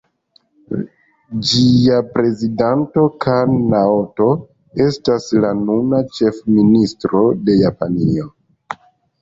[1.49, 4.31] Ĝia prezidanto Kan Naoto
[4.89, 8.31] estas la nuna ĉefministro de Japanio.